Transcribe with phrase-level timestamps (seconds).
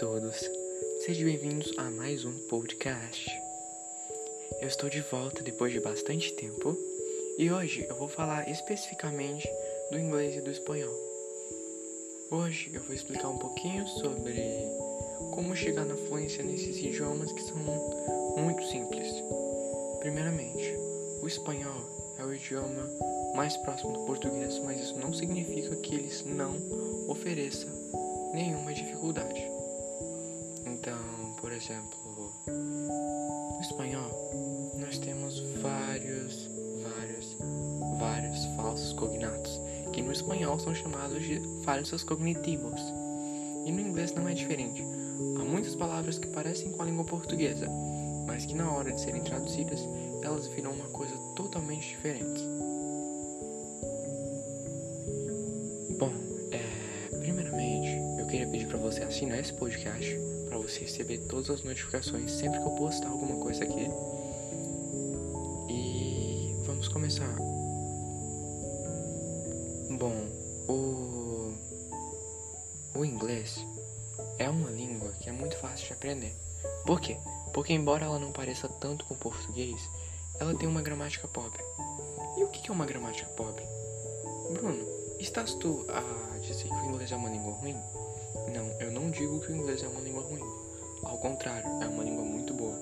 [0.00, 0.50] todos,
[1.04, 3.30] sejam bem-vindos a mais um podcast.
[4.58, 6.74] Eu estou de volta depois de bastante tempo
[7.36, 9.46] e hoje eu vou falar especificamente
[9.90, 10.94] do inglês e do espanhol.
[12.30, 14.42] Hoje eu vou explicar um pouquinho sobre
[15.34, 17.58] como chegar na fluência nesses idiomas que são
[18.38, 19.06] muito simples.
[19.98, 20.78] Primeiramente,
[21.20, 22.88] o espanhol é o idioma
[23.34, 26.56] mais próximo do português, mas isso não significa que eles não
[27.06, 27.66] ofereça
[28.32, 29.49] nenhuma dificuldade.
[30.80, 30.96] Então,
[31.38, 36.48] por exemplo, no espanhol nós temos vários,
[36.82, 37.36] vários,
[37.98, 39.60] vários falsos cognatos,
[39.92, 42.80] que no espanhol são chamados de falsos cognitivos.
[43.66, 44.82] E no inglês não é diferente.
[45.38, 47.68] Há muitas palavras que parecem com a língua portuguesa,
[48.26, 49.80] mas que na hora de serem traduzidas,
[50.22, 52.40] elas viram uma coisa totalmente diferente.
[55.98, 56.29] Bom,
[59.20, 60.18] assinar esse podcast
[60.48, 63.86] para você receber todas as notificações sempre que eu postar alguma coisa aqui.
[65.68, 67.30] E vamos começar.
[69.98, 70.14] Bom,
[70.68, 71.52] o
[72.94, 73.62] o inglês
[74.38, 76.34] é uma língua que é muito fácil de aprender.
[76.86, 77.18] Por quê?
[77.52, 79.78] Porque embora ela não pareça tanto com o português,
[80.40, 81.62] ela tem uma gramática pobre.
[82.38, 83.64] E o que é uma gramática pobre?
[84.54, 87.76] Bruno, Estás tu a dizer que o inglês é uma língua ruim?
[88.54, 90.44] Não, eu não digo que o inglês é uma língua ruim.
[91.02, 92.78] Ao contrário, é uma língua muito boa.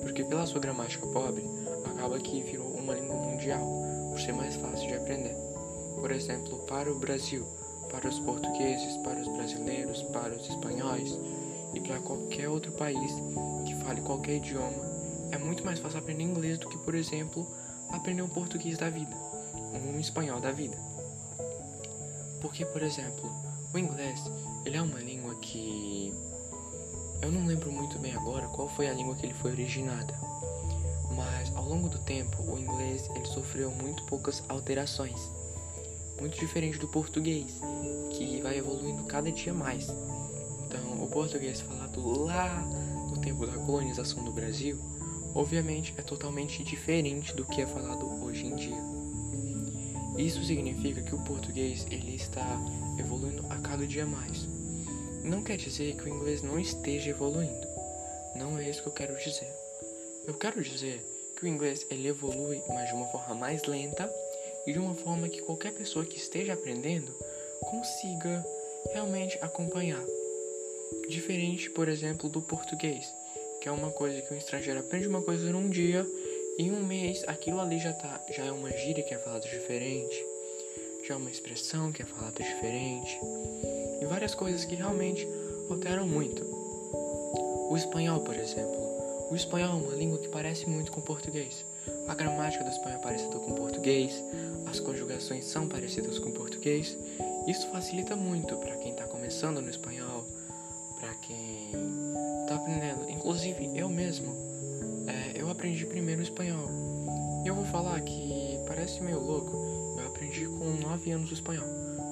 [0.00, 1.44] Porque pela sua gramática pobre,
[1.84, 3.66] acaba que virou uma língua mundial,
[4.10, 5.34] por ser mais fácil de aprender.
[5.94, 7.46] Por exemplo, para o Brasil,
[7.90, 11.18] para os portugueses, para os brasileiros, para os espanhóis
[11.74, 13.12] e para qualquer outro país
[13.66, 14.92] que fale qualquer idioma,
[15.30, 17.46] é muito mais fácil aprender inglês do que, por exemplo,
[17.90, 19.14] aprender um português da vida,
[19.74, 20.76] um espanhol da vida.
[22.40, 23.30] Porque, por exemplo,
[23.72, 24.22] o inglês,
[24.64, 26.12] ele é uma língua que
[27.22, 30.14] eu não lembro muito bem agora qual foi a língua que ele foi originada.
[31.16, 35.20] Mas ao longo do tempo, o inglês ele sofreu muito poucas alterações.
[36.20, 37.60] Muito diferente do português,
[38.10, 39.88] que vai evoluindo cada dia mais.
[40.66, 42.60] Então, o português falado lá
[43.10, 44.78] no tempo da colonização do Brasil,
[45.34, 48.91] obviamente é totalmente diferente do que é falado hoje em dia.
[50.22, 52.46] Isso significa que o português ele está
[52.96, 54.46] evoluindo a cada dia mais.
[55.24, 57.66] Não quer dizer que o inglês não esteja evoluindo.
[58.36, 59.52] Não é isso que eu quero dizer.
[60.24, 61.04] Eu quero dizer
[61.36, 64.08] que o inglês ele evolui, mas de uma forma mais lenta
[64.64, 67.12] e de uma forma que qualquer pessoa que esteja aprendendo
[67.62, 68.46] consiga
[68.92, 70.04] realmente acompanhar.
[71.08, 73.12] Diferente, por exemplo, do português,
[73.60, 76.06] que é uma coisa que um estrangeiro aprende uma coisa num dia
[76.62, 80.24] em um mês, aquilo ali já, tá, já é uma gíria que é falada diferente,
[81.06, 83.18] já é uma expressão que é falada diferente,
[84.00, 85.26] e várias coisas que realmente
[85.68, 86.44] alteram muito.
[87.68, 88.80] O espanhol, por exemplo.
[89.30, 91.64] O espanhol é uma língua que parece muito com o português.
[92.06, 94.22] A gramática do espanhol é parecida com o português,
[94.66, 96.96] as conjugações são parecidas com o português.
[97.48, 100.24] Isso facilita muito para quem está começando no espanhol,
[101.00, 101.72] para quem
[102.42, 103.10] está aprendendo.
[103.10, 104.52] Inclusive, eu mesmo
[105.06, 106.68] é, eu aprendi primeiro espanhol.
[107.44, 109.56] E eu vou falar que parece meio louco,
[109.98, 111.66] eu aprendi com 9 anos o espanhol.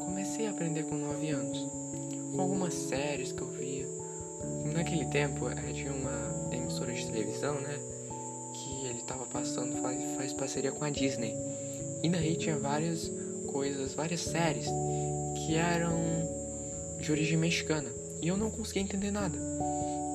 [0.05, 1.59] Comecei a aprender com 9 anos,
[2.33, 3.87] com algumas séries que eu via.
[4.73, 7.79] Naquele tempo é, tinha uma emissora de televisão, né?
[8.55, 11.35] Que ele tava passando, faz, faz parceria com a Disney.
[12.03, 13.11] E daí tinha várias
[13.47, 14.67] coisas, várias séries
[15.37, 15.99] que eram
[17.01, 17.89] de origem mexicana.
[18.23, 19.39] E eu não conseguia entender nada.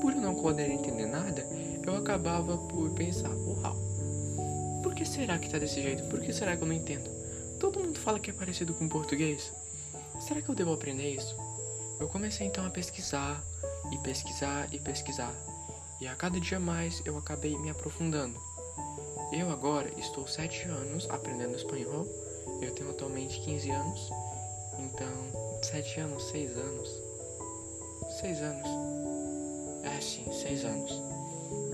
[0.02, 1.46] Por eu não poder entender nada,
[1.85, 3.75] eu acabava por pensar: uau,
[4.81, 6.03] por que será que tá desse jeito?
[6.09, 7.09] Por que será que eu não entendo?
[7.59, 9.51] Todo mundo fala que é parecido com português.
[10.19, 11.35] Será que eu devo aprender isso?
[12.00, 13.44] Eu comecei então a pesquisar,
[13.91, 15.34] e pesquisar, e pesquisar.
[16.01, 18.40] E a cada dia mais eu acabei me aprofundando.
[19.31, 22.06] Eu agora estou 7 anos aprendendo espanhol.
[22.62, 24.09] Eu tenho atualmente 15 anos.
[24.79, 27.02] Então, 7 anos, 6 anos.
[28.22, 28.67] 6 anos.
[29.84, 31.15] É sim, 6 anos.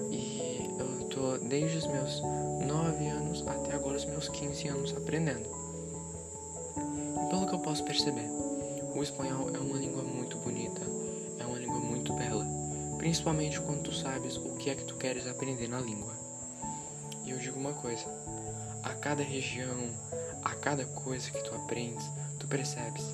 [0.09, 2.21] E eu tô desde os meus
[2.65, 5.49] 9 anos até agora os meus 15 anos aprendendo.
[6.77, 8.29] E pelo que eu posso perceber,
[8.95, 10.81] o espanhol é uma língua muito bonita,
[11.39, 12.45] é uma língua muito bela,
[12.97, 16.13] principalmente quando tu sabes o que é que tu queres aprender na língua.
[17.25, 18.05] E eu digo uma coisa,
[18.83, 19.89] a cada região,
[20.43, 22.05] a cada coisa que tu aprendes,
[22.39, 23.05] tu percebes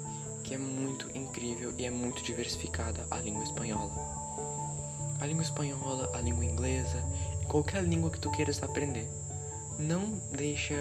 [0.43, 3.91] que é muito incrível e é muito diversificada a língua espanhola
[5.19, 7.03] a língua espanhola, a língua inglesa,
[7.47, 9.09] qualquer língua que tu queiras aprender.
[9.79, 10.75] Não deixa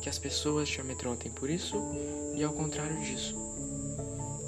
[0.00, 1.76] que as pessoas te amedrontem por isso
[2.34, 3.36] e ao contrário disso.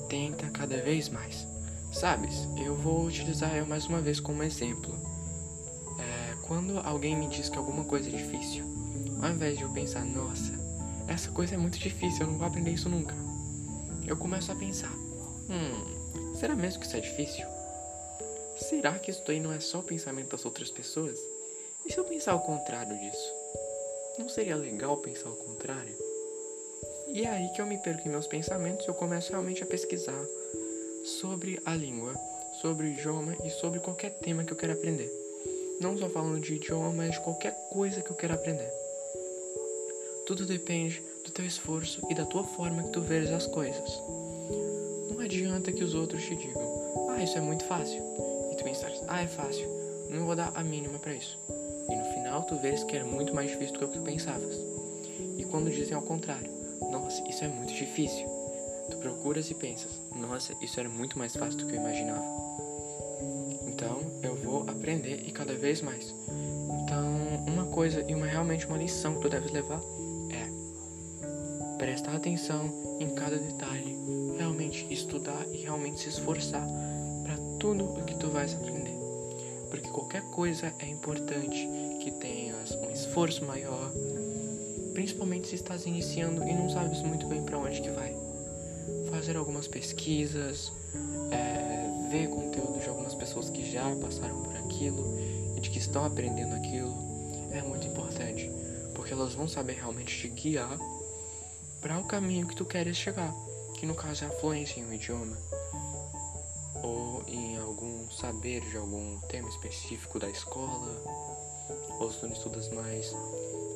[0.09, 1.47] Tenta cada vez mais.
[1.93, 4.95] Sabes, eu vou utilizar eu mais uma vez como exemplo.
[5.99, 8.65] É, quando alguém me diz que alguma coisa é difícil,
[9.21, 10.53] ao invés de eu pensar, nossa,
[11.09, 13.15] essa coisa é muito difícil, eu não vou aprender isso nunca,
[14.07, 14.93] eu começo a pensar,
[15.49, 17.60] hum, será mesmo que isso é difícil?
[18.69, 21.19] Será que isso aí não é só o pensamento das outras pessoas?
[21.85, 23.35] E se eu pensar o contrário disso?
[24.19, 25.97] Não seria legal pensar o contrário?
[27.09, 29.67] E é aí que eu me perco em meus pensamentos e eu começo realmente a
[29.67, 30.25] pesquisar
[31.05, 32.15] sobre a língua,
[32.61, 35.11] sobre o idioma e sobre qualquer tema que eu quero aprender.
[35.81, 38.71] Não só falando de idioma, mas de qualquer coisa que eu quero aprender.
[40.27, 43.91] Tudo depende do teu esforço e da tua forma que tu vês as coisas.
[45.11, 48.30] Não adianta que os outros te digam, ah, isso é muito fácil.
[48.61, 49.67] Tu pensares, ah, é fácil,
[50.11, 51.39] não vou dar a mínima para isso.
[51.89, 54.55] E no final tu vês que é muito mais difícil do que tu pensavas.
[55.39, 56.51] E quando dizem ao contrário,
[56.91, 58.29] nossa, isso é muito difícil.
[58.91, 62.23] Tu procuras e pensas, nossa, isso era muito mais fácil do que eu imaginava.
[63.67, 66.15] Então eu vou aprender e cada vez mais.
[66.83, 67.17] Então,
[67.47, 69.81] uma coisa e uma realmente uma lição que tu deves levar
[70.31, 73.97] é prestar atenção em cada detalhe,
[74.37, 76.69] realmente estudar e realmente se esforçar
[77.61, 78.99] tudo o que tu vais aprender.
[79.69, 81.69] Porque qualquer coisa é importante
[82.01, 83.93] que tenhas um esforço maior,
[84.95, 88.17] principalmente se estás iniciando e não sabes muito bem para onde que vai
[89.11, 90.73] fazer algumas pesquisas,
[91.31, 95.15] é, ver conteúdo de algumas pessoas que já passaram por aquilo
[95.57, 96.97] e de que estão aprendendo aquilo
[97.53, 98.51] é muito importante,
[98.95, 100.79] porque elas vão saber realmente te guiar
[101.83, 103.33] para o caminho que tu queres chegar,
[103.79, 105.37] que no caso é a fluência em um idioma
[106.83, 111.03] ou em algum saber de algum tema específico da escola,
[111.99, 113.15] ou se tu estudas mais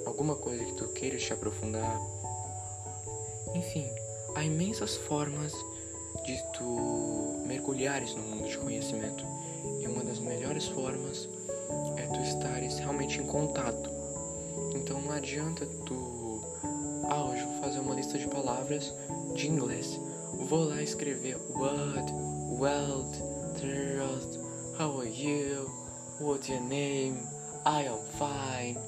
[0.06, 2.00] alguma coisa que tu queiras te aprofundar.
[3.54, 3.88] Enfim,
[4.34, 5.52] há imensas formas
[6.24, 9.24] de tu mergulhares no mundo de conhecimento.
[9.80, 11.28] E uma das melhores formas
[11.96, 13.90] é tu estares realmente em contato.
[14.74, 16.42] Então não adianta tu.
[17.08, 18.94] Ah, hoje vou fazer uma lista de palavras
[19.34, 19.98] de inglês.
[20.54, 22.12] Vou lá escrever what,
[22.60, 23.10] well,
[23.58, 24.38] trust,
[24.78, 25.68] how are you,
[26.20, 27.18] what's your name,
[27.66, 28.78] I am fine,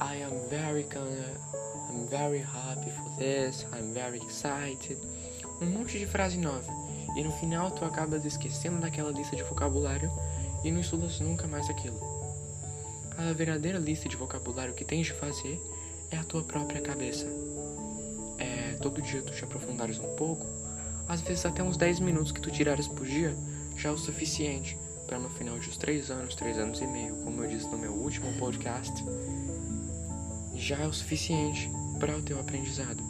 [0.00, 4.96] I am very I'm very happy for this, I'm very excited.
[5.60, 6.72] Um monte de frase nova.
[7.16, 10.08] E no final tu acabas esquecendo daquela lista de vocabulário
[10.62, 11.98] e não estudas nunca mais aquilo.
[13.18, 15.60] A verdadeira lista de vocabulário que tens de fazer
[16.12, 17.26] é a tua própria cabeça.
[18.38, 20.46] É todo dia tu te aprofundares um pouco,
[21.08, 23.36] às vezes até uns 10 minutos que tu tirares por dia
[23.76, 24.76] já é o suficiente
[25.06, 27.78] para no final de uns 3 anos, 3 anos e meio, como eu disse no
[27.78, 28.92] meu último podcast,
[30.54, 31.70] já é o suficiente
[32.00, 33.02] para o teu aprendizado.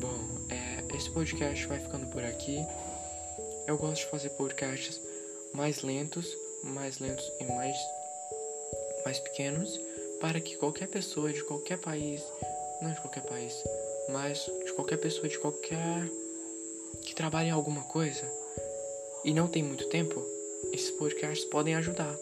[0.00, 2.64] Bom, é, esse podcast vai ficando por aqui.
[3.66, 5.00] Eu gosto de fazer podcasts
[5.52, 6.26] mais lentos,
[6.62, 7.76] mais lentos e mais,
[9.04, 9.80] mais pequenos,
[10.20, 12.22] para que qualquer pessoa de qualquer país,
[12.80, 13.52] não de qualquer país,
[14.10, 16.08] mas de qualquer pessoa de qualquer
[17.04, 18.24] que trabalhe em alguma coisa
[19.24, 20.22] e não tem muito tempo,
[20.72, 22.14] esses podcasts podem ajudar.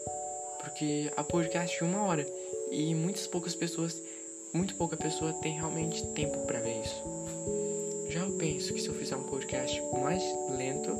[0.59, 2.25] Porque há podcast de uma hora
[2.71, 3.99] e muitas poucas pessoas
[4.53, 7.03] muito pouca pessoa tem realmente tempo para ver isso.
[8.09, 10.23] Já eu penso que se eu fizer um podcast mais
[10.55, 10.91] lento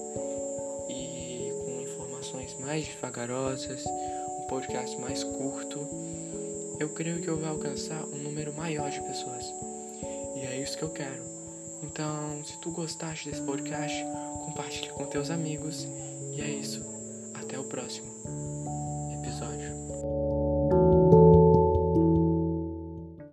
[0.90, 5.88] e com informações mais devagarosas, um podcast mais curto,
[6.80, 9.46] eu creio que eu vou alcançar um número maior de pessoas.
[10.36, 11.43] E é isso que eu quero.
[11.84, 13.96] Então, se tu gostaste desse podcast,
[14.46, 15.88] compartilhe com teus amigos.
[16.32, 16.82] E é isso.
[17.34, 18.53] Até o próximo.